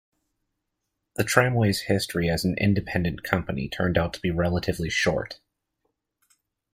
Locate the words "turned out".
3.69-4.15